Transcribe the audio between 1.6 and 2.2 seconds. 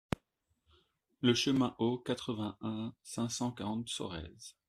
Haut,